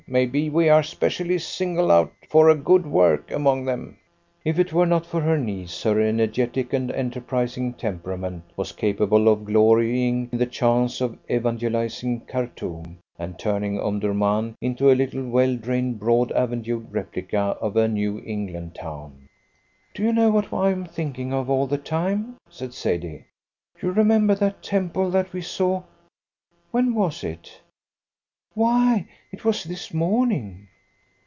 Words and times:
"Maybe 0.07 0.49
we 0.49 0.67
are 0.67 0.83
specially 0.83 1.37
singled 1.39 1.89
out 1.89 2.11
for 2.27 2.49
a 2.49 2.55
good 2.55 2.85
work 2.85 3.31
among 3.31 3.63
them." 3.63 3.97
If 4.43 4.59
it 4.59 4.73
were 4.73 4.85
not 4.85 5.05
for 5.05 5.21
her 5.21 5.37
niece 5.37 5.83
her 5.83 6.01
energetic 6.01 6.73
and 6.73 6.91
enterprising 6.91 7.73
temperament 7.75 8.43
was 8.57 8.73
capable 8.73 9.29
of 9.29 9.45
glorying 9.45 10.27
in 10.33 10.37
the 10.37 10.45
chance 10.47 10.99
of 10.99 11.17
evangelising 11.29 12.25
Khartoum, 12.25 12.97
and 13.17 13.39
turning 13.39 13.79
Omdurman 13.79 14.55
into 14.59 14.91
a 14.91 14.95
little 14.99 15.25
well 15.25 15.55
drained 15.55 15.97
broad 15.97 16.31
avenued 16.35 16.87
replica 16.89 17.55
of 17.61 17.77
a 17.77 17.87
New 17.87 18.21
England 18.25 18.75
town. 18.75 19.29
"Do 19.93 20.03
you 20.03 20.11
know 20.11 20.29
what 20.29 20.51
I 20.51 20.71
am 20.71 20.83
thinking 20.83 21.31
of 21.31 21.49
all 21.49 21.67
the 21.67 21.77
time?" 21.77 22.35
said 22.49 22.73
Sadie. 22.73 23.27
"You 23.81 23.91
remember 23.91 24.35
that 24.35 24.61
temple 24.61 25.09
that 25.11 25.31
we 25.31 25.39
saw 25.39 25.83
when 26.71 26.95
was 26.95 27.23
it? 27.23 27.61
Why, 28.53 29.07
it 29.31 29.45
was 29.45 29.63
this 29.63 29.93
morning." 29.93 30.67